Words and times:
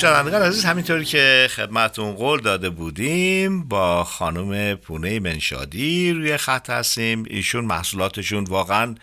شنوندگان 0.00 0.42
عزیز 0.42 0.64
همینطوری 0.64 1.04
که 1.04 1.48
خدمتون 1.56 2.12
قول 2.12 2.40
داده 2.40 2.70
بودیم 2.70 3.68
با 3.68 4.04
خانم 4.04 4.74
پونه 4.74 5.20
منشادی 5.20 6.12
روی 6.12 6.36
خط 6.36 6.70
هستیم. 6.70 7.24
ایشون 7.30 7.64
محصولاتشون 7.64 8.44
واقعا 8.44 8.94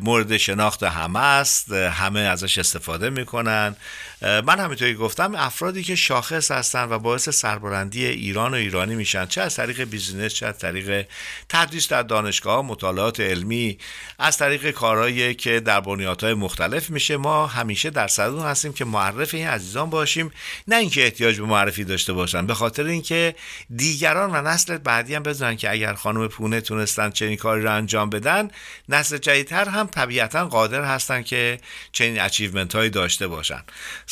مورد 0.00 0.36
شناخت 0.36 0.82
همه 0.82 1.18
است. 1.18 1.72
همه 1.72 2.20
ازش 2.20 2.58
استفاده 2.58 3.10
می‌کنن. 3.10 3.76
من 4.24 4.60
همینطوری 4.60 4.94
گفتم 4.94 5.34
افرادی 5.34 5.82
که 5.82 5.96
شاخص 5.96 6.50
هستن 6.50 6.84
و 6.84 6.98
باعث 6.98 7.28
سربلندی 7.28 8.06
ایران 8.06 8.54
و 8.54 8.56
ایرانی 8.56 8.94
میشن 8.94 9.26
چه 9.26 9.40
از 9.40 9.56
طریق 9.56 9.84
بیزینس 9.84 10.34
چه 10.34 10.46
از 10.46 10.58
طریق 10.58 11.06
تدریس 11.48 11.88
در 11.88 12.02
دانشگاه 12.02 12.62
مطالعات 12.62 13.20
علمی 13.20 13.78
از 14.18 14.38
طریق 14.38 14.70
کارهایی 14.70 15.34
که 15.34 15.60
در 15.60 15.80
بنیادهای 15.80 16.34
مختلف 16.34 16.90
میشه. 16.90 17.16
ما 17.16 17.46
همیشه 17.46 17.90
در 17.90 18.08
صدون 18.08 18.42
هستیم 18.46 18.72
که 18.72 18.84
معرف 18.84 19.34
این 19.34 19.46
عزیزان 19.46 19.90
باشیم 19.90 20.30
نه 20.68 20.76
اینکه 20.76 21.04
احتیاج 21.04 21.40
به 21.40 21.46
معرفی 21.46 21.84
داشته 21.84 22.12
باشن. 22.12 22.46
به 22.46 22.54
خاطر 22.54 22.84
اینکه 22.84 23.34
دیگران 23.76 24.30
و 24.30 24.48
نسل 24.48 24.78
بعدی 24.78 25.14
هم 25.14 25.22
بدونن 25.22 25.56
که 25.56 25.70
اگر 25.70 25.94
خانم 25.94 26.28
پونه 26.28 26.60
تونستن 26.60 27.10
چنین 27.10 27.36
کاری 27.36 27.62
رو 27.62 27.72
انجام 27.72 28.10
بدن 28.10 28.50
نسل 28.88 29.18
جدیدتر 29.18 29.68
هم 29.68 29.86
طبیعتا 29.86 30.48
قادر 30.48 30.84
هستن 30.84 31.22
که 31.22 31.60
چنین 31.92 32.20
اچیومنت 32.20 32.74
هایی 32.74 32.90
داشته 32.90 33.26
باشن. 33.26 33.62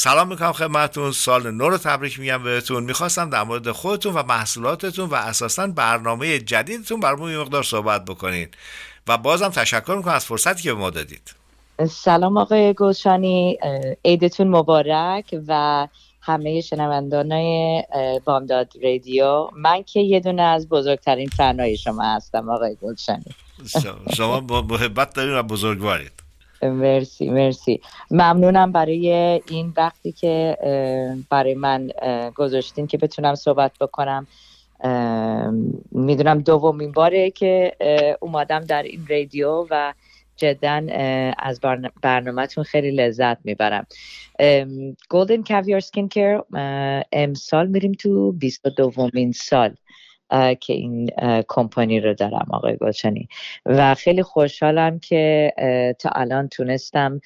سلام 0.02 0.28
می‌کنم 0.28 0.52
خدمتتون. 0.52 1.12
سال 1.12 1.50
نو 1.50 1.68
رو 1.68 1.78
تبریک 1.78 2.20
میگم 2.20 2.42
بهتون. 2.42 2.84
می‌خواستم 2.84 3.30
در 3.30 3.42
مورد 3.42 3.70
خودتون 3.70 4.14
و 4.14 4.22
محصولاتتون 4.22 5.08
و 5.08 5.14
اساسا 5.14 5.66
برنامه 5.66 6.38
جدیدتون 6.38 7.00
برامون 7.00 7.30
یه 7.30 7.38
مقدار 7.38 7.62
صحبت 7.62 8.04
بکنین. 8.04 8.48
و 9.08 9.18
بازم 9.18 9.48
تشکر 9.48 9.94
می‌کنم 9.94 10.14
از 10.14 10.24
فرصتی 10.24 10.62
که 10.62 10.74
به 10.74 10.80
ما 10.80 10.90
دادید. 10.90 11.34
سلام 11.90 12.36
آقای 12.36 12.74
گلشانی. 12.74 13.58
عیدتون 14.04 14.48
مبارک 14.48 15.36
و 15.48 15.88
همه 16.20 16.60
شنوندان 16.60 17.32
بامداد 18.24 18.72
رادیو. 18.82 19.48
من 19.56 19.82
که 19.82 20.00
یه 20.00 20.20
دونه 20.20 20.42
از 20.42 20.68
بزرگترین 20.68 21.28
فنای 21.28 21.76
شما 21.76 22.02
هستم 22.02 22.50
آقای 22.50 22.76
گلشانی. 22.82 23.34
شما 24.16 24.40
با 24.40 24.62
محبت 24.62 25.14
دارین 25.14 25.34
و 25.34 25.42
بزرگوارید. 25.42 26.12
مرسی 26.62 27.30
مرسی. 27.30 27.80
ممنونم 28.10 28.72
برای 28.72 29.08
این 29.48 29.72
وقتی 29.76 30.12
که 30.12 30.56
برای 31.30 31.54
من 31.54 31.90
گذاشتین 32.34 32.86
که 32.86 32.98
بتونم 32.98 33.34
صحبت 33.34 33.72
بکنم. 33.80 34.26
می‌دونم 35.92 36.40
دومین 36.40 36.92
باره 36.92 37.30
که 37.30 37.76
اومدم 38.20 38.60
در 38.60 38.82
این 38.82 39.06
رادیو 39.10 39.66
و 39.70 39.92
جدا 40.36 40.86
از 41.38 41.60
برنامهتون 42.02 42.64
خیلی 42.64 42.90
لذت 42.90 43.38
می‌برم. 43.44 43.86
Golden 45.10 45.42
Caviar 45.42 45.80
Skin 45.80 46.08
Care 46.08 46.40
امسال 47.12 47.66
میریم 47.66 47.92
تو 47.92 48.32
22 48.32 48.90
دومین 48.90 49.32
سال. 49.32 49.74
که 50.60 50.72
این 50.72 51.10
کمپانی 51.48 52.00
رو 52.00 52.14
دارم 52.14 52.46
آقای 52.50 52.76
گلشنی. 52.76 53.28
و 53.66 53.94
خیلی 53.94 54.22
خوشحالم 54.22 54.98
که 54.98 55.52
تا 55.98 56.10
الان 56.14 56.48
تونستم 56.48 57.20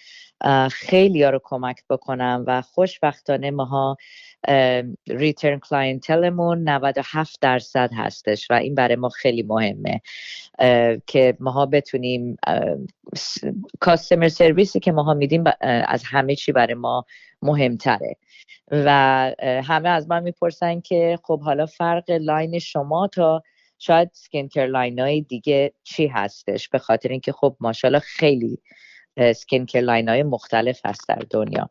خیلی 0.70 1.22
ها 1.22 1.30
رو 1.30 1.40
کمک 1.44 1.76
بکنم 1.90 2.44
و 2.46 2.62
خوشبختانه 2.62 3.50
ماها 3.50 3.96
return 5.08 5.58
clientele 5.58 6.41
مون 6.41 6.68
97 6.68 7.40
درصد 7.40 7.90
هستش 7.94 8.50
و 8.50 8.54
این 8.54 8.74
برای 8.74 8.96
ما 8.96 9.08
خیلی 9.08 9.42
مهمه 9.42 10.00
که 11.06 11.36
ماها 11.40 11.66
بتونیم 11.66 12.36
customer 13.80 14.28
service 14.28 14.74
ی 14.74 14.80
که 14.80 14.92
ماها 14.92 15.14
میدیم 15.14 15.44
از 15.60 16.02
همه 16.04 16.34
چی 16.34 16.52
برای 16.52 16.74
ما 16.74 17.04
مهمتره. 17.42 18.16
و 18.70 18.90
همه 19.64 19.88
از 19.88 20.08
من 20.08 20.22
می‌پرسن 20.22 20.80
که 20.80 21.18
خب 21.24 21.40
حالا 21.40 21.66
فرق 21.66 22.10
line 22.10 22.58
شما 22.58 23.08
تا 23.08 23.42
شاید 23.78 24.10
skin 24.12 24.48
care 24.48 24.66
line 24.66 24.98
های 24.98 25.20
دیگه 25.20 25.72
چی 25.84 26.06
هستش؟ 26.06 26.68
به 26.68 26.78
خاطر 26.78 27.08
اینکه 27.08 27.32
خب 27.32 27.56
ماشاءالله 27.60 28.00
خیلی 28.00 28.58
skin 29.18 29.66
care 29.66 29.80
line 29.80 30.08
های 30.08 30.22
مختلف 30.22 30.80
هست 30.86 31.08
در 31.08 31.22
دنیا. 31.30 31.70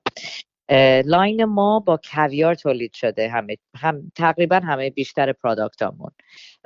line 1.06 1.46
ما 1.46 1.80
با 1.80 2.00
caviar 2.14 2.56
تولید 2.56 2.94
شده 2.94 3.30
همه 3.30 3.58
هم 3.76 4.12
تقریبا 4.16 4.56
همه 4.56 4.90
بیشتر 4.90 5.32
product 5.32 5.88
امون 5.88 6.12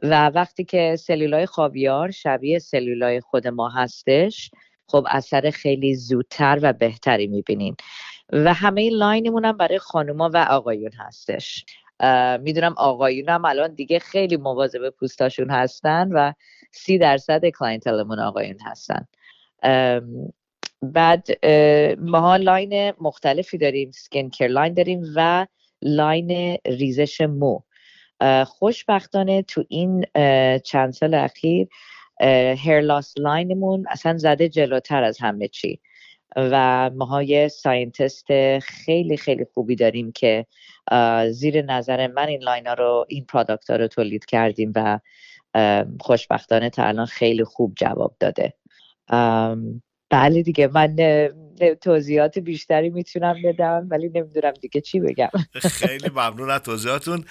و 0.03 0.29
وقتی 0.29 0.63
که 0.63 0.95
سلولای 0.99 1.45
خاویار 1.45 2.11
شبیه 2.11 2.59
سلولای 2.59 3.21
خود 3.21 3.47
ما 3.47 3.69
هستش 3.69 4.51
خب 4.87 5.05
اثر 5.09 5.49
خیلی 5.49 5.95
زودتر 5.95 6.59
و 6.61 6.73
بهتری 6.73 7.27
می‌بینین 7.27 7.75
و 8.33 8.53
همه 8.53 8.89
line 8.89 9.21
مون 9.21 9.45
هم 9.45 9.57
برای 9.57 9.79
خانوما 9.79 10.29
و 10.33 10.37
آقایون 10.37 10.91
هستش. 10.97 11.65
می‌دونم 12.39 12.73
آقایون 12.77 13.29
هم 13.29 13.45
الان 13.45 13.73
دیگه 13.73 13.99
خیلی 13.99 14.37
مواظب 14.37 14.89
پوستاشون 14.89 15.49
هستن 15.49 16.09
و 16.11 16.33
سی 16.71 16.97
درصد 16.97 17.45
clientele 17.45 18.01
مون 18.01 18.19
آقایون 18.19 18.57
هستن. 18.65 19.05
بعد 20.81 21.45
ما 21.99 22.37
line 22.37 22.93
مختلفی 23.01 23.57
داریم 23.57 23.91
skin 23.91 24.29
care 24.29 24.47
line 24.47 24.73
داریم 24.73 25.03
و 25.15 25.47
line 25.81 26.57
ریزش 26.65 27.21
مو. 27.21 27.59
خوشبختانه 28.45 29.41
تو 29.41 29.63
این 29.67 30.05
چند 30.59 30.93
سال 30.93 31.13
اخیر 31.13 31.67
hair 32.57 32.81
loss 32.81 33.13
line 33.17 33.56
مون 33.56 33.85
اصلا 33.89 34.17
زده 34.17 34.49
جلوتر 34.49 35.03
از 35.03 35.17
همه 35.19 35.47
چی. 35.47 35.79
و 36.35 36.89
ما 36.89 37.23
یه 37.23 37.47
scientist 37.47 38.59
خیلی 38.59 39.17
خیلی 39.17 39.45
خوبی 39.53 39.75
داریم 39.75 40.11
که 40.11 40.45
زیر 41.31 41.61
نظر 41.61 42.07
من 42.07 42.27
این 42.27 42.43
line 42.43 42.67
ها 42.67 42.73
رو 42.73 43.05
این 43.09 43.25
product 43.25 43.69
ها 43.69 43.75
رو 43.75 43.87
تولید 43.87 44.25
کردیم 44.25 44.71
و 44.75 44.99
خوشبختانه 45.99 46.69
تا 46.69 46.83
الان 46.83 47.05
خیلی 47.05 47.43
خوب 47.43 47.73
جواب 47.75 48.15
داده. 48.19 48.53
بله 50.09 50.41
دیگه 50.41 50.67
من 50.67 50.95
توضیحات 51.81 52.39
بیشتری 52.39 52.89
می‌تونم 52.89 53.35
بدم 53.43 53.87
ولی 53.89 54.09
نمی‌دونم 54.09 54.53
دیگه 54.61 54.81
چی 54.81 54.99
بگم. 54.99 55.29
خیلی 55.53 56.09
ممنون 56.09 56.49
از 56.49 56.61
توضیحاتون. 56.61 57.25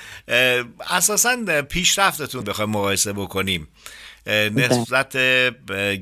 اساسا 0.90 1.36
پیشرفتتون 1.68 2.44
بخوایم 2.44 2.70
مقایسه 2.70 3.12
بکنیم. 3.12 3.68
نسبت 4.28 5.16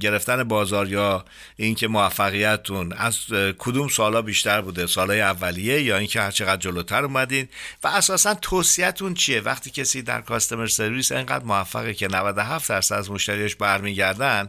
گرفتن 0.01 0.45
بازار 0.45 0.89
یا 0.89 1.25
اینکه 1.57 1.89
موفقیتتون 1.89 2.93
از 2.93 3.19
کدوم 3.59 3.89
سالا 3.89 4.23
بیشتر 4.23 4.61
بوده؟ 4.61 4.87
سالهای 4.87 5.21
اولیه 5.21 5.83
یا 5.83 5.97
اینکه 5.97 6.21
هر 6.21 6.31
چقدر 6.31 6.57
جلوتر 6.57 7.05
اومدین؟ 7.05 7.49
و 7.85 7.89
اساسا 7.89 8.35
توصیهتون 8.35 9.15
چیه؟ 9.15 9.41
وقتی 9.41 9.71
کسی 9.71 10.03
در 10.03 10.21
کاستمر 10.21 10.67
سرویس 10.67 11.13
انقدر 11.13 11.45
موفقه 11.45 11.95
که 11.95 12.09
97 12.09 12.69
درصد 12.69 12.95
از 12.95 13.11
مشتریاش 13.11 13.57
برمیگردن 13.57 14.49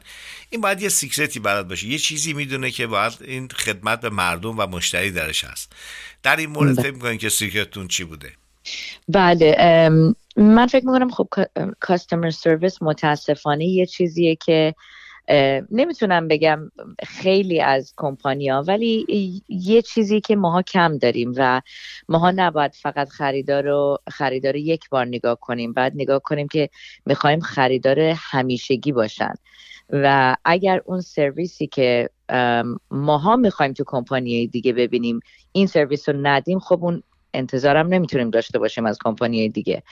این 0.50 0.62
باید 0.62 0.82
یه 0.82 0.90
secret 0.90 1.32
ی 1.32 1.40
برات 1.40 1.68
باشه. 1.68 1.88
یه 1.88 1.98
چیزی 1.98 2.34
می‌دونه 2.34 2.72
که 2.72 2.88
باید 2.88 3.14
این 3.22 3.48
خدمت 3.48 4.02
به 4.02 4.10
مردم 4.10 4.60
و 4.60 4.68
مشتری 4.68 5.12
درش 5.12 5.44
هست. 5.44 5.74
در 6.24 6.36
این 6.36 6.50
مورد 6.50 6.82
فکر 6.82 6.92
می‌کنین 6.92 7.18
که 7.18 7.30
secret 7.30 7.68
تون 7.68 7.88
چی 7.88 8.04
بوده؟ 8.04 8.32
بله 9.08 9.56
من 10.38 10.68
فکر 10.68 10.86
می‌کنم 10.86 11.10
خب 11.10 11.28
customer 11.80 12.30
service 12.30 12.81
متاسفانه 12.81 13.66
یه 13.66 13.86
چیزیه 13.86 14.36
که 14.36 14.75
نمی‌تونم 15.72 16.28
بگم 16.28 16.72
خیلی 17.07 17.62
از 17.62 17.94
کمپانیا 17.98 18.63
ولی 18.68 19.06
یه 19.50 19.81
چیزی 19.81 20.22
که 20.22 20.36
ماها 20.36 20.62
کم 20.62 20.98
داریم 20.98 21.34
و 21.38 21.62
ماها 22.10 22.31
نباید 22.31 22.74
فقط 22.74 23.10
خریدار 23.10 23.63
رو 23.63 23.98
خریدار 24.10 24.56
یک 24.56 24.89
بار 24.89 25.06
نگاه 25.06 25.38
کنیم. 25.39 25.74
بعد 25.74 25.94
نگاه 25.95 26.19
کنیم 26.19 26.48
که 26.48 26.69
می‌خوایم 27.06 27.40
خریدار 27.40 28.00
همیشگی 28.00 28.92
باشن. 28.92 29.33
و 29.90 30.36
اگر 30.45 30.81
اون 30.86 31.01
سرویسی 31.01 31.68
که 31.68 32.10
ماها 32.92 33.36
می‌خوایم 33.36 33.74
تو 33.74 33.83
کمپانی 33.88 34.48
دیگه 34.48 34.74
ببینیم 34.74 35.19
این 35.51 35.68
سرویس 35.68 36.10
رو 36.10 36.16
ندیم 36.22 36.60
خب 36.60 36.83
اون 36.83 37.04
انتظارم 37.33 37.88
نمی‌تونیم 37.88 38.30
داشته 38.30 38.60
باشیم 38.60 38.86
از 38.86 38.98
کمپانی 39.04 39.50
دیگه. 39.50 39.83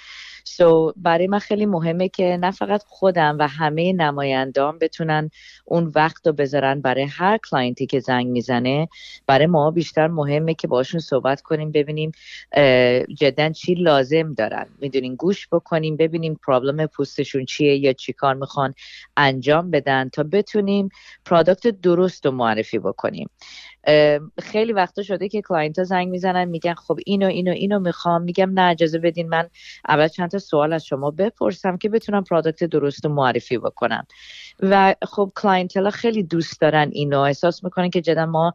so 0.48 0.94
برای 0.96 1.28
من 1.28 1.40
خیلی 1.40 1.66
مهمه 1.66 2.10
که 2.10 2.38
نه 2.42 2.52
فقط 2.52 2.84
خودم 2.88 3.38
و 3.40 3.48
همه 3.48 3.94
نماینده‌هامون 3.94 4.80
بتونن 4.80 5.30
اون 5.66 5.92
وقت 5.96 6.28
رو 6.28 6.34
بذارن 6.34 6.82
برای 6.82 7.04
هر 7.04 7.38
client 7.38 7.79
ی 7.79 7.86
که 7.86 8.00
زنگ 8.00 8.28
می‌زنه. 8.28 8.88
برای 9.28 9.46
ما 9.48 9.72
بیشتر 9.72 10.08
مهمه 10.08 10.54
که 10.54 10.68
باشون 10.68 11.00
صحبت 11.00 11.42
کنیم 11.42 11.72
ببینیم 11.72 12.12
جدا 13.18 13.50
چی 13.50 13.74
لازم 13.74 14.34
دارن. 14.34 14.66
می‌دونین 14.82 15.16
گوش 15.16 15.48
بکنیم 15.52 15.98
ببینیم 15.98 16.40
problem 16.48 16.86
پوستشون 16.86 17.46
چیه 17.46 17.76
یا 17.76 17.94
چی 17.94 18.14
کار 18.14 18.36
می‌خوان 18.36 18.74
انجام 19.18 19.72
بدن 19.72 20.10
تا 20.10 20.24
بتونیم 20.24 20.90
product 21.26 21.68
درست 21.68 22.26
رو 22.26 22.32
معرفی 22.32 22.80
بکنیم. 22.80 23.30
خیلی 24.42 24.74
وقتا 24.74 25.04
شده 25.04 25.30
که 25.30 25.42
client 25.42 25.78
ها 25.78 25.84
زنگ 25.84 26.08
می‌زنن 26.08 26.46
میگن 26.46 26.74
خب 26.74 26.98
اینو 27.06 27.28
اینو 27.28 27.52
اینو 27.52 27.80
می‌خوام. 27.80 28.22
میگم 28.22 28.52
نه 28.54 28.72
اجازه 28.72 29.00
بدین 29.00 29.30
من 29.30 29.50
اول 29.88 30.08
چند 30.08 30.32
تا 30.32 30.40
سوال 30.40 30.74
از 30.74 30.86
شما 30.86 31.12
بپرسم 31.12 31.78
که 31.78 31.90
بتونم 31.90 32.24
product 32.24 32.64
درست 32.64 33.06
معرفی 33.06 33.58
بکنم. 33.58 34.08
و 34.60 34.96
خب 35.02 35.32
clientele 35.36 35.84
ا 35.84 35.90
خیلی 35.90 36.24
دوست 36.24 36.62
دارن 36.62 36.90
اینو. 36.92 37.20
احساس 37.20 37.64
می‌کنن 37.64 37.90
که 37.90 38.02
جدا 38.02 38.26
ما 38.26 38.54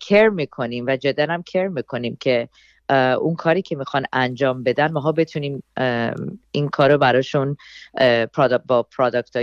کر 0.00 0.28
می‌کنیم 0.28 0.84
و 0.88 0.96
جدا 0.96 1.26
هم 1.28 1.42
کر 1.42 1.68
می‌کنیم 1.68 2.16
که 2.20 2.48
اون 3.20 3.34
کاری 3.34 3.62
که 3.62 3.76
می‌خوان 3.76 4.04
انجام 4.12 4.62
بدن 4.62 4.92
ماها 4.92 5.12
بتونیم 5.12 5.62
این 6.52 6.68
کار 6.68 6.92
رو 6.92 6.98
براشون 6.98 7.56
با 8.66 8.82
پرادکت 8.82 9.36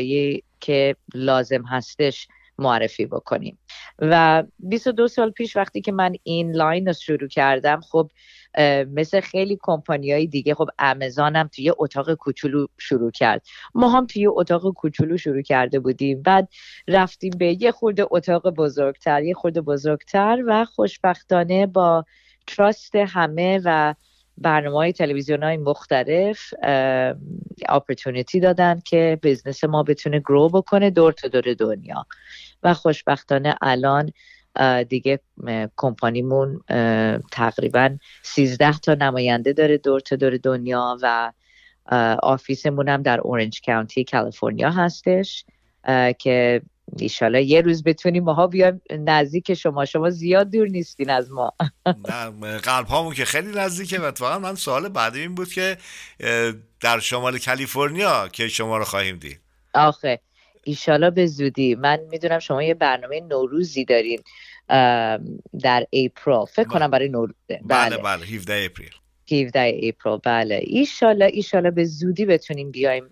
که 0.60 0.96
لازم 1.13 1.63
هستش 1.69 2.28
معرفی 2.62 3.06
بکنیم. 3.06 3.58
و 4.00 4.44
22 4.60 5.08
سال 5.08 5.31
پیش 5.31 5.58
وقتی 5.58 5.81
که 5.81 5.92
من 5.92 6.13
این 6.24 6.52
لاین 6.56 6.88
رو 6.88 6.94
شروع 6.94 7.28
کردم 7.28 7.81
خب 7.81 8.12
مثل 8.88 9.19
خیلی 9.19 9.58
کمپانی 9.62 10.12
های 10.12 10.28
دیگه 10.28 10.56
خب 10.56 10.69
امازون 10.80 11.36
هم 11.36 11.48
توی 11.48 11.74
اتاق 11.78 12.13
کوچولو 12.13 12.68
شروع 12.78 13.12
کرد. 13.12 13.46
ما 13.75 13.90
هم 13.90 14.06
توی 14.06 14.28
اتاق 14.28 14.74
کوچولو 14.74 15.18
شروع 15.18 15.42
کرده 15.42 15.80
بودیم. 15.80 16.22
بعد 16.22 16.50
رفتیم 16.88 17.31
به 17.38 17.63
یه 17.63 17.72
خورده 17.72 18.06
اتاق 18.12 18.50
بزرگتر 18.50 19.24
یه 19.24 19.34
خورده 19.34 19.62
بزرگتر 19.62 20.44
و 20.48 20.66
خوشبختانه 20.66 21.68
با 21.68 22.06
تراست 22.48 22.96
همه 22.96 23.62
و 23.66 23.96
برنامه 24.38 24.75
های 24.78 24.94
تلویزیون 24.94 25.44
های 25.44 25.58
مختلف 25.58 26.54
اپورتونیتی 27.69 28.40
دادن 28.40 28.80
که 28.86 29.19
بزنس 29.24 29.63
ما 29.63 29.84
بتونه 29.84 30.19
گرو 30.19 30.50
بکنه 30.50 30.90
دور 30.90 31.13
تا 31.13 31.28
دور 31.28 31.54
دنیا. 31.54 32.06
و 32.63 32.74
خوشبختانه 32.74 33.56
الان 33.62 34.12
دیگه 34.90 35.19
کمپانیمون 35.78 36.62
تقریبا 37.31 37.98
13 38.24 38.78
تا 38.78 38.94
نماینده 38.94 39.54
داره 39.54 39.78
دور 39.78 40.00
تا 40.00 40.16
دور 40.16 40.38
دنیا 40.38 40.98
و 41.02 41.31
آفیسمون 42.24 42.90
هم 42.90 43.02
در 43.02 43.19
اورنج 43.19 43.62
کانتی 43.66 44.04
کالیفرنیا 44.04 44.72
هستش 44.72 45.46
که 46.19 46.62
ایشالا 47.00 47.40
یه 47.40 47.62
روز 47.62 47.84
بتونیم 47.84 48.24
ماها 48.24 48.48
بیایم 48.48 48.81
نزدیک 49.00 49.54
شما. 49.54 49.86
شما 49.86 50.10
زیاد 50.10 50.52
دور 50.52 50.68
نیستین 50.68 51.10
از 51.10 51.31
ما. 51.31 51.54
نه 52.42 52.58
قلب 52.58 52.88
هامون 52.88 53.13
که 53.13 53.25
خیلی 53.25 53.52
نزدیکه 53.52 54.00
و 54.00 54.04
اتفاقا 54.04 54.40
من 54.40 54.56
سوال 54.56 54.90
بعدی 54.90 55.19
این 55.19 55.36
بود 55.36 55.50
که 55.50 55.78
در 56.80 57.00
شمال 57.00 57.38
کالیفرنیا 57.38 58.28
که 58.28 58.48
شما 58.48 58.78
رو 58.78 58.84
خواهیم 58.84 59.18
دید؟ 59.18 59.40
آخه 59.74 60.19
ایشالا 60.63 61.10
به 61.10 61.25
زودی. 61.25 61.75
من 61.75 62.00
می‌دونم 62.12 62.40
شما 62.40 62.63
یه 62.63 62.74
برنامه 62.74 63.22
نوروزی 63.22 63.86
دارین 63.86 64.19
در 65.60 65.88
اپریل. 65.94 66.46
فکر 66.46 66.68
کنم 66.68 66.92
برای 66.92 67.10
نوروزه. 67.10 67.36
بله 67.50 67.98
بله, 67.98 67.98
بله. 67.98 68.25
17 68.25 68.66
اپریل. 68.66 69.00
17 69.31 69.80
اپریل. 69.83 70.18
بله. 70.24 70.60
ایشالا 70.63 71.25
ایشالا 71.25 71.72
به 71.72 71.86
زودی 71.86 72.25
بتونیم 72.25 72.72
بیایم 72.72 73.10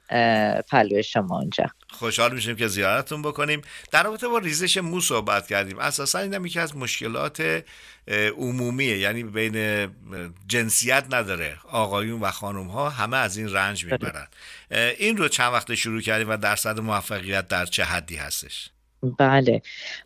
پهلو 0.72 1.02
شما 1.02 1.40
اونجا. 1.40 1.66
خوشحال 1.90 2.34
میشیم 2.34 2.56
که 2.56 2.68
زیارتتون 2.68 3.22
بکنیم. 3.22 3.62
در 3.92 4.04
رابطه 4.04 4.28
با 4.28 4.38
ریزش 4.38 4.78
مو 4.78 5.02
صحبت 5.02 5.48
کردیم. 5.48 5.80
اساسا 5.80 6.20
این 6.20 6.46
یکی 6.46 6.60
از 6.60 6.78
مشکلات 6.78 7.64
عمومیه. 8.38 8.98
یعنی 8.98 9.24
بین 9.24 9.88
جنسیت 10.48 11.06
نداره. 11.12 11.58
آقایون 11.72 12.22
و 12.22 12.32
خانم 12.32 12.68
ها 12.68 12.90
همه 12.90 13.18
از 13.18 13.38
این 13.38 13.54
رنج 13.54 13.86
می‌برن. 13.86 14.28
این 14.98 15.18
رو 15.18 15.28
چند 15.28 15.54
وقت 15.54 15.76
شروع 15.76 16.02
کردیم 16.02 16.30
و 16.30 16.38
درصد 16.38 16.80
موفقیت 16.80 17.48
در 17.48 17.66
چه 17.66 17.84
حدی 17.84 18.16
هستش؟ 18.16 18.70
بله. 19.20 19.62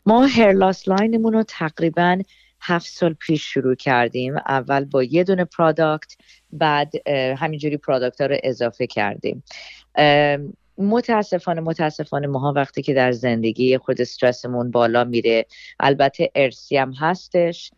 ما 0.06 0.26
hair 0.26 0.57
loss 0.57 0.88
line 0.88 1.14
مون 1.14 1.34
رو 1.34 1.44
تقریبا 1.44 2.22
هفت 2.66 2.88
سال 2.88 3.14
پیش 3.14 3.44
شروع 3.44 3.76
کردیم. 3.76 4.38
اول 4.38 4.86
با 4.86 5.04
یه 5.04 5.24
دونه 5.24 5.46
پرادکت 5.46 6.16
بعد 6.52 7.08
همینجوری 7.38 7.78
پرادکت 7.78 8.22
ها 8.22 8.28
رو 8.28 8.38
اضافه 8.44 8.88
کردیم. 8.88 9.44
متاسفانه 10.78 11.62
متاسفانه 11.62 12.28
ماها 12.28 12.54
وقتی 12.56 12.82
که 12.82 12.94
در 12.94 13.12
زندگی 13.12 13.78
خود 13.78 14.02
استرسمون 14.02 14.72
بالا 14.72 15.04
میره 15.04 15.46
البته 15.80 16.32
ارسی 16.36 16.78
هم 16.78 16.94
هستش. 16.94 17.72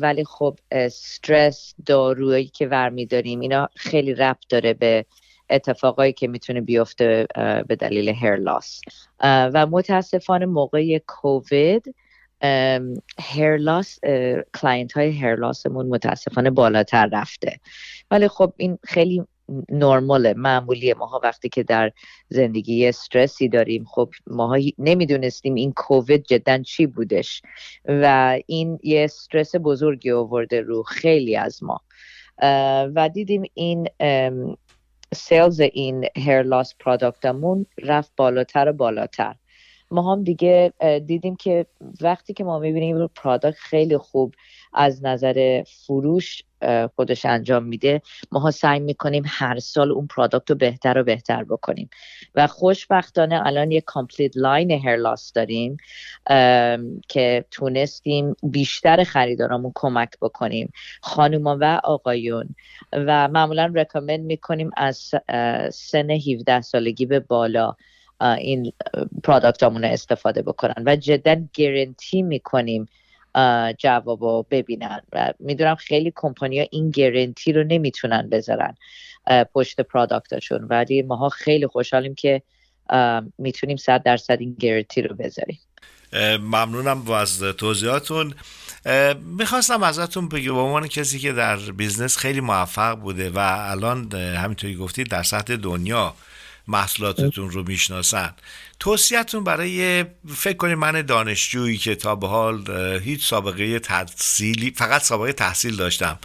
ولی 0.00 0.24
خب 0.24 0.58
استرس 0.70 1.74
دارویی 1.86 2.44
که 2.44 2.66
ورمی 2.66 3.06
داریم 3.06 3.40
اینا 3.40 3.68
خیلی 3.74 4.14
ربط 4.14 4.44
داره 4.48 4.74
به 4.74 5.04
اتفاقایی 5.50 6.12
که 6.12 6.28
می‌تونه 6.28 6.60
بیفته 6.60 7.26
به 7.68 7.76
دلیل 7.76 8.08
هیر 8.08 8.36
لاس 8.36 8.80
و 9.22 9.66
متاسفانه 9.66 10.46
موقع 10.46 10.98
کووید 11.06 11.94
hair 13.20 13.59
loss 13.59 13.98
client 14.60 14.92
های 14.92 15.18
hair 15.18 15.43
loss 15.43 15.67
مون 15.67 15.86
متاسفانه 15.86 16.50
بالاتر 16.50 17.08
رفته. 17.12 17.60
ولی 18.10 18.28
خب 18.28 18.52
این 18.56 18.78
خیلی 18.84 19.22
نرماله 19.70 20.34
معمولیه. 20.34 20.94
ماها 20.94 21.20
وقتی 21.22 21.48
که 21.48 21.62
در 21.62 21.92
زندگی 22.28 22.86
استرسی 22.86 23.48
داریم 23.48 23.84
خب 23.84 24.10
ماها 24.26 24.58
نمی‌دونستیم 24.78 25.54
این 25.54 25.72
کووید 25.72 26.24
جدا 26.24 26.58
چی 26.58 26.86
بودش. 26.86 27.42
و 27.84 28.38
این 28.46 28.78
یه 28.82 29.04
استرس 29.04 29.54
بزرگی 29.56 30.10
آورده 30.10 30.60
رو 30.60 30.82
خیلی 30.82 31.36
از 31.36 31.62
ما. 31.62 31.80
و 32.94 33.10
دیدیم 33.14 33.42
این 33.54 33.88
sales 35.14 35.60
این 35.60 36.06
hair 36.16 36.42
loss 36.42 36.74
product 36.80 37.40
مون 37.40 37.66
رفت 37.82 38.12
بالاتر 38.16 38.68
و 38.68 38.72
بالاتر. 38.72 39.34
ما 39.90 40.12
هم 40.12 40.24
دیگه 40.24 40.72
دیدیم 41.06 41.36
که 41.36 41.66
وقتی 42.00 42.34
که 42.34 42.44
ما 42.44 42.58
می‌بینیم 42.58 43.06
product 43.06 43.56
خیلی 43.58 43.96
خوب 43.96 44.34
از 44.74 45.04
نظر 45.04 45.62
فروش 45.66 46.42
خودش 46.96 47.26
انجام 47.26 47.64
میده 47.64 48.02
ما 48.32 48.50
سعی 48.50 48.80
می‌کنیم 48.80 49.22
هر 49.26 49.58
سال 49.58 49.92
اون 49.92 50.06
product 50.06 50.50
رو 50.50 50.56
بهتر 50.56 50.98
و 50.98 51.04
بهتر 51.04 51.44
بکنیم. 51.44 51.90
و 52.34 52.46
خوشبختانه 52.46 53.46
الان 53.46 53.70
یه 53.70 53.80
complete 53.80 54.36
line 54.36 54.70
hair 54.70 54.96
loss 54.96 55.32
داریم 55.32 55.76
که 57.08 57.44
تونستیم 57.50 58.36
بیشتر 58.42 59.04
خریدارامون 59.04 59.72
کمک 59.74 60.10
بکنیم. 60.22 60.72
خانوما 61.02 61.58
و 61.60 61.80
آقایون. 61.84 62.48
و 62.92 63.28
معمولا 63.28 63.72
رکامند 63.74 64.20
می‌کنیم 64.20 64.70
از 64.76 65.10
سن 65.72 66.10
17 66.10 66.60
سالگی 66.60 67.06
به 67.06 67.20
بالا. 67.20 67.76
این 68.20 68.72
پرادکت 69.24 69.62
رو 69.62 69.84
استفاده 69.84 70.42
بکنن 70.42 70.82
و 70.86 70.96
جدا 70.96 71.36
گرنتی 71.54 72.22
می‌کنیم 72.22 72.88
جواب 73.78 74.22
رو 74.22 74.46
ببینن 74.50 75.00
و 75.12 75.32
می‌دونم 75.38 75.74
خیلی 75.74 76.12
کمپانیا 76.16 76.66
این 76.70 76.90
گرنتی 76.90 77.52
رو 77.52 77.64
نمی‌تونن 77.64 78.28
بذارن 78.28 78.74
پشت 79.52 79.80
پرادکتشون 79.80 80.64
ولی 80.64 81.02
ماها 81.02 81.28
خیلی 81.28 81.66
خوشحالیم 81.66 82.14
که 82.14 82.42
می‌تونیم 83.38 83.76
صد 83.76 84.02
درصد 84.02 84.36
این 84.40 84.56
گرنتی 84.60 85.02
رو 85.02 85.16
بذاریم. 85.16 85.58
ممنونم 86.40 87.10
از 87.10 87.40
توضیحاتون. 87.40 88.34
می‌خواستم 89.38 89.82
ازتون 89.82 90.28
بگم 90.28 90.54
به 90.54 90.60
عنوان 90.60 90.86
کسی 90.86 91.18
که 91.18 91.32
در 91.32 91.56
business 91.56 92.16
خیلی 92.16 92.40
موفق 92.40 92.94
بوده 92.94 93.30
و 93.30 93.38
الان 93.70 94.12
همینطوری 94.12 94.74
گفتید 94.74 95.08
در 95.08 95.22
سطح 95.22 95.56
دنیا 95.56 96.14
محصولاتتون 96.68 97.50
رو 97.50 97.62
می‌شناسن. 97.62 98.34
توصیهتون 98.80 99.44
برای 99.44 100.04
فکر 100.26 100.56
کنید 100.56 100.78
من 100.78 101.02
دانشجویی 101.02 101.76
که 101.76 101.94
تا 101.94 102.14
به 102.14 102.28
حال 102.28 102.70
هیچ 103.04 103.26
سابقه 103.26 103.78
تحصیلی 103.78 104.72
فقط 104.76 105.02
سابقه 105.02 105.32
تحصیل 105.32 105.76
داشتم 105.76 106.18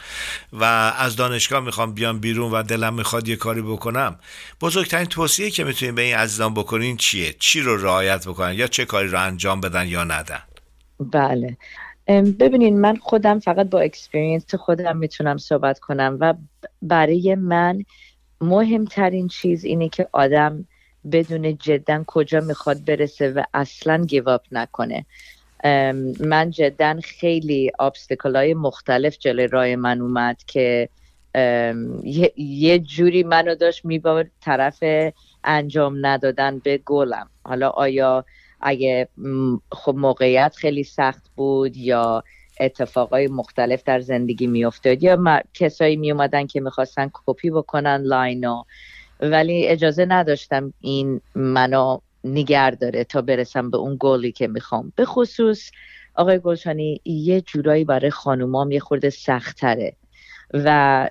و 0.53 0.63
از 0.97 1.15
دانشگاه 1.15 1.59
می‌خوام 1.59 1.93
بیام 1.93 2.19
بیرون 2.19 2.51
و 2.51 2.63
دلم 2.63 2.93
می‌خواد 2.93 3.27
یه 3.27 3.35
کاری 3.35 3.61
بکنم. 3.61 4.19
بزرگترین 4.61 5.05
توصیه 5.05 5.49
که 5.49 5.63
می‌تونید 5.63 5.95
به 5.95 6.01
این 6.01 6.15
عزیزان 6.15 6.53
بکنین 6.53 6.97
چیه؟ 6.97 7.35
چی 7.39 7.61
رو 7.61 7.77
رعایت 7.77 8.27
بکنن؟ 8.27 8.53
یا 8.53 8.67
چه 8.67 8.85
کاری 8.85 9.07
رو 9.07 9.19
انجام 9.19 9.61
بدن 9.61 9.87
یا 9.87 10.03
ندن؟ 10.03 10.39
بله. 10.99 11.57
ببینین 12.39 12.81
من 12.81 12.95
خودم 12.95 13.39
فقط 13.39 13.69
با 13.69 13.79
اکسپریانس 13.79 14.55
خودم 14.55 14.97
می‌تونم 14.97 15.37
صحبت 15.37 15.79
کنم 15.79 16.17
و 16.19 16.33
برای 16.81 17.35
من 17.35 17.83
مهمترین 18.43 19.27
چیز 19.27 19.65
اینه 19.65 19.89
که 19.89 20.07
آدم 20.11 20.65
بدون 21.11 21.57
جدا 21.57 22.03
کجا 22.07 22.39
می‌خواد 22.39 22.85
برسه 22.85 23.29
و 23.29 23.43
اصلا 23.53 24.05
گیواب 24.05 24.41
نکنه. 24.51 25.05
من 26.19 26.51
جدا 26.51 26.99
خیلی 27.03 27.71
آبستکل 27.79 28.35
های 28.35 28.53
مختلف 28.53 29.17
جلوی 29.17 29.47
رای 29.47 29.75
من 29.75 30.01
اومد 30.01 30.43
که 30.47 30.89
یه 32.37 32.79
جوری 32.79 33.23
منو 33.23 33.55
داشت 33.55 33.85
میبارد 33.85 34.31
طرف 34.41 34.83
انجام 35.43 36.05
ندادن 36.05 36.59
به 36.59 36.77
گلم. 36.77 37.29
حالا 37.43 37.69
آیا 37.69 38.25
اگه 38.61 39.07
خب 39.71 39.95
موقعیت 39.95 40.55
خیلی 40.55 40.83
سخت 40.83 41.23
بود 41.35 41.77
یا 41.77 42.23
اتفاقای 42.59 43.27
مختلف 43.27 43.83
در 43.83 43.99
زندگی 43.99 44.47
میافتاد 44.47 45.03
یا 45.03 45.41
کسایی 45.53 45.95
می 45.95 46.11
اومدن 46.11 46.47
که 46.47 46.61
می‌خواستن 46.61 47.11
کپی 47.13 47.49
بکنن 47.49 48.01
line 48.01 48.51
و 48.51 48.63
ولی 49.19 49.67
اجازه 49.67 50.05
نداشتم 50.05 50.73
این 50.81 51.21
منو 51.35 51.99
نگه 52.23 52.71
داره 52.71 53.03
تا 53.03 53.21
برسم 53.21 53.69
به 53.69 53.77
اون 53.77 53.97
گلی 53.99 54.31
که 54.31 54.47
می‌خوام. 54.47 54.93
به 54.95 55.05
خصوص 55.05 55.71
آقای 56.15 56.39
گلشانی 56.39 57.01
یه 57.05 57.41
جورایی 57.41 57.83
برای 57.83 58.11
خانومام 58.11 58.71
یه 58.71 58.79
خورده 58.79 59.09
سختره 59.09 59.93
و 60.53 61.09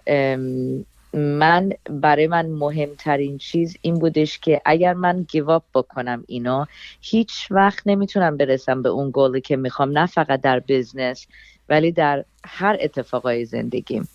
من 1.15 1.71
برای 1.91 2.27
من 2.27 2.47
مهمترین 2.47 3.39
چیز 3.39 3.77
این 3.83 3.95
بودش 3.95 4.39
که 4.39 4.63
اگر 4.65 4.95
من 4.95 5.23
give 5.23 5.51
up 5.51 5.65
بکنم 5.75 6.25
اینا 6.27 6.69
هیچ 7.01 7.47
وقت 7.51 7.83
نمی‌تونم 7.87 8.37
برسم 8.37 8.83
به 8.83 8.89
اون 8.89 9.11
گلی 9.15 9.41
که 9.41 9.57
می‌خوام 9.57 9.99
نه 9.99 10.07
فقط 10.07 10.41
در 10.41 10.61
بزنس 10.69 11.27
ولی 11.69 11.93
در 11.93 12.25
هر 12.45 12.77
اتفاقای 12.81 13.45
زندگیم 13.45 14.09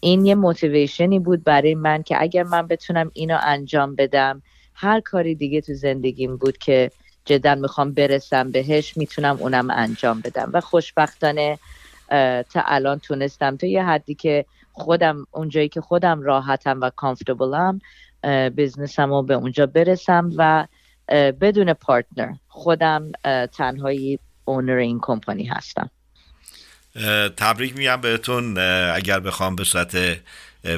این 0.00 0.26
یه 0.26 0.34
موتیویشنی 0.34 1.18
بود 1.18 1.44
برای 1.44 1.74
من 1.74 2.02
که 2.02 2.22
اگر 2.22 2.42
من 2.42 2.66
بتونم 2.66 3.10
اینو 3.14 3.38
انجام 3.42 3.94
بدم 3.94 4.42
هر 4.74 5.00
کاری 5.00 5.34
دیگه 5.34 5.60
تو 5.60 5.74
زندگیم 5.74 6.36
بود 6.36 6.58
که 6.58 6.90
جدا 7.24 7.54
می‌خوام 7.54 7.92
برسم 7.92 8.50
بهش 8.50 8.96
می‌تونم 8.96 9.36
اونم 9.40 9.70
انجام 9.70 10.20
بدم. 10.20 10.50
و 10.52 10.60
خوشبختانه 10.60 11.58
تا 12.52 12.62
الان 12.66 12.98
تونستم. 12.98 13.56
تا 13.56 13.66
یه 13.66 13.84
حدی 13.84 14.14
که 14.14 14.44
خودم 14.72 15.26
اونجایی 15.30 15.68
که 15.68 15.80
خودم 15.80 16.22
راحتم 16.22 16.80
و 16.80 16.90
کامفتبلم 16.90 17.80
بزنسم 18.56 19.10
رو 19.10 19.22
به 19.22 19.34
اونجا 19.34 19.66
برسم 19.66 20.30
و 20.36 20.66
بدون 21.40 21.72
پارتنر 21.72 22.32
خودم 22.48 23.12
تنهایی 23.52 24.18
اونر 24.44 24.76
این 24.76 24.98
کمپانی 25.02 25.44
هستم. 25.44 25.90
تبریک 27.36 27.76
میگم 27.76 28.00
بهتون. 28.00 28.58
اگر 28.94 29.20
بخوام 29.20 29.56
به 29.56 29.64
صورت 29.64 29.96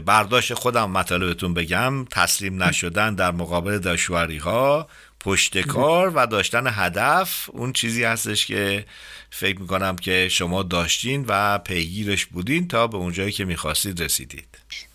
برداشت 0.07 0.55
خودم 0.55 0.91
مطالبتون 0.91 1.55
بگم 1.55 2.05
تسلیم 2.05 2.63
نشدن 2.63 3.15
در 3.15 3.31
مقابل 3.31 3.79
دشواری 3.79 4.39
ها 4.39 4.87
پشت 5.21 5.59
کار 5.59 6.13
و 6.15 6.27
داشتن 6.27 6.65
هدف. 6.67 7.51
اون 7.53 7.73
چیزی 7.73 8.05
هستش 8.05 8.47
که 8.47 8.85
فکر 9.31 9.61
می‌کنم 9.61 9.97
که 9.97 10.29
شما 10.31 10.63
داشتین 10.63 11.25
و 11.29 11.59
پیگیرش 11.59 12.27
بودین 12.27 12.69
تا 12.69 12.87
به 12.87 12.97
اونجایی 12.97 13.33
که 13.33 13.45
می‌خواستید 13.45 14.03
رسیدید. 14.03 14.49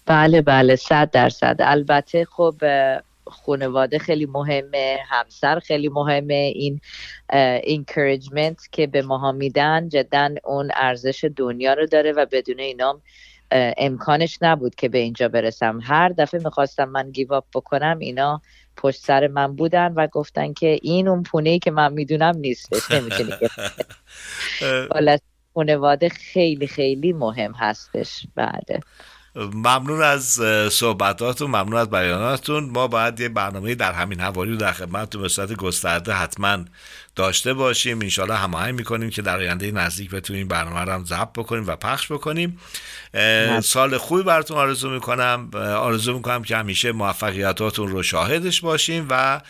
بله 0.06 0.42
بله 0.42 0.76
صد 0.76 1.12
درصد. 1.12 1.56
البته 1.60 2.26
خب 2.26 2.56
خانواده 3.28 4.00
خیلی 4.00 4.26
مهمه 4.26 5.00
همسر 5.10 5.60
خیلی 5.60 5.90
مهمه. 5.90 6.52
این 6.56 6.82
encouragement 7.64 8.58
که 8.72 8.88
به 8.88 9.02
ماها 9.02 9.32
میدن 9.32 9.90
جدا 9.90 10.30
اون 10.44 10.72
ارزش 10.76 11.26
دنیا 11.36 11.74
رو 11.74 11.86
داره 11.86 12.12
و 12.12 12.26
بدون 12.32 12.60
اینام 12.60 13.02
امکانش 13.52 14.38
نبود 14.42 14.76
که 14.76 14.90
به 14.90 14.98
اینجا 14.98 15.28
برسم. 15.28 15.80
هر 15.84 16.10
دفعه 16.10 16.42
می‌خواستم 16.44 16.90
من 16.90 17.12
give 17.12 17.34
up 17.34 17.46
بکنم 17.56 18.00
اینا 18.00 18.42
پشت 18.78 19.02
سر 19.02 19.28
من 19.28 19.56
بودن 19.56 19.94
و 19.94 20.08
گفتن 20.08 20.54
که 20.54 20.80
این 20.82 21.08
اون 21.08 21.24
پونه 21.24 21.60
که 21.60 21.72
من 21.72 21.94
می‌دونم 21.94 22.38
نیستش 22.38 22.92
نمی‌تونی 22.92 23.32
خانواده 25.56 26.10
خیلی 26.10 26.68
خیلی 26.68 27.14
مهم 27.14 27.52
هستش 27.52 28.28
بعد. 28.36 28.84
ممنون 29.36 30.02
از 30.02 30.42
صحبتاتون 30.72 31.48
ممنون 31.48 31.76
از 31.76 31.90
بیاناتون. 31.90 32.70
ما 32.70 32.88
باید 32.88 33.20
یه 33.20 33.30
برنامه 33.30 33.76
در 33.76 33.92
همین 33.92 34.20
حوالی 34.20 34.52
رو 34.52 34.58
در 34.58 34.72
خدمتتون 34.72 35.22
به 35.22 35.30
صورت 35.30 35.54
گسترده 35.54 36.14
حتما 36.14 36.58
داشته 37.16 37.54
باشیم. 37.54 38.02
انشالله 38.02 38.36
هماهنگ 38.36 38.76
می‌کنیم 38.76 39.10
که 39.10 39.22
در 39.22 39.38
آینده 39.38 39.72
نزدیک 39.72 40.12
بتونیم 40.12 40.40
این 40.40 40.48
برنامه 40.48 40.82
رو 40.82 40.92
هم 40.92 41.06
ضبط 41.06 41.34
بکنیم 41.34 41.68
و 41.68 41.76
پخش 41.76 42.12
بکنیم. 42.12 42.60
سال 43.64 43.98
خوبی 43.98 44.24
براتون 44.24 44.58
آرزو 44.58 44.90
می‌کنم. 44.90 45.50
آرزو 45.56 46.14
می‌کنم 46.14 46.44
که 46.44 46.58
همیشه 46.58 46.92
موفقیتاتون 46.92 47.88
رو 47.88 48.04
شاهدش 48.04 48.62
باشیم 48.62 49.08
و 49.10 49.42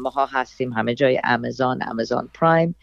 ماها 0.00 0.26
هستیم 0.26 0.72
همه 0.72 0.94
جای 0.94 1.20
امازون 1.24 1.82
امازون 1.82 2.28
پرایم. 2.34 2.74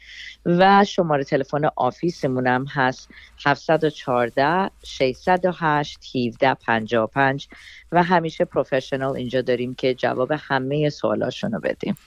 و 0.45 0.85
شماره 0.85 1.23
تلفن 1.23 1.69
آفیسمون 1.75 2.47
هم 2.47 2.65
هست 2.65 3.09
714 3.45 4.71
608 4.83 5.99
1755 6.15 7.47
و 7.91 8.03
همیشه 8.03 8.45
پروفشنال 8.45 9.15
اینجا 9.15 9.41
داریم 9.41 9.75
که 9.75 9.93
جواب 9.93 10.31
همه 10.31 10.89
سوالاشون 10.89 11.51
رو 11.51 11.59
بدیم 11.59 11.97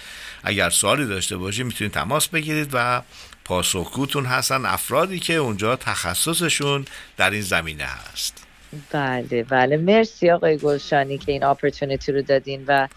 اگر 0.44 0.70
سوالی 0.70 1.06
داشته 1.06 1.38
باشید 1.38 1.66
می‌تونید 1.66 1.94
تماس 1.94 2.28
بگیرید 2.28 2.70
و 2.74 3.02
پاسخگوتون 3.46 4.26
هستن. 4.26 4.66
افرادی 4.66 5.20
که 5.20 5.34
اونجا 5.34 5.76
تخصصشون 5.76 6.86
در 7.18 7.30
این 7.30 7.42
زمینه 7.42 7.84
هست. 7.84 8.43
بله 8.92 9.44
بله. 9.44 9.78
مرسی 9.78 10.32
آقای 10.32 10.58
گلشانی 10.58 11.18
که 11.18 11.32
این 11.32 11.44
اپورتونیتی 11.44 12.12
رو 12.12 12.22
دادین 12.22 12.64
و 12.68 12.88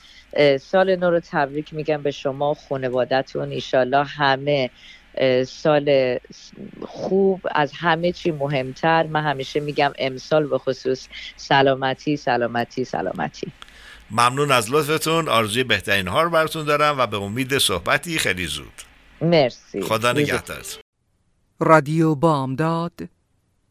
سال 0.61 0.97
نو 0.97 1.11
رو 1.11 1.21
تبریک 1.21 1.75
میگم 1.75 2.03
به 2.03 2.11
شما 2.11 2.51
و 2.51 2.55
خانوادتون 2.69 3.51
ایشالله 3.51 4.05
همه 4.05 4.71
سال 5.47 6.19
خوب 6.87 7.41
از 7.55 7.73
همه 7.75 8.13
چی 8.13 8.31
مهمتر. 8.31 9.07
من 9.07 9.23
همیشه 9.23 9.61
میگم 9.61 9.93
امسال 9.99 10.47
به 10.47 10.59
خصوص 10.59 11.09
سلامتی 11.37 12.17
سلامتی 12.17 12.85
سلامتی. 12.85 13.53
ممنون 14.11 14.51
از 14.51 14.71
لطفتون. 14.71 15.29
آرزوی 15.29 15.65
بهترین 15.65 16.09
ها 16.09 16.23
رو 16.23 16.31
براتون 16.31 16.65
دارم 16.65 16.99
و 16.99 17.07
به 17.07 17.17
امید 17.17 17.59
صحبتی 17.59 18.19
خیلی 18.19 18.47
زود. 18.47 18.83
مرسی. 19.21 19.83
خدا 19.83 20.13
نگهدارت 20.13 20.79
رادیو 21.61 22.15
بامداد 22.15 22.93